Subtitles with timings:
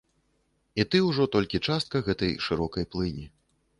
[0.83, 3.27] І ты ўжо толькі частка гэтай шырокай плыні.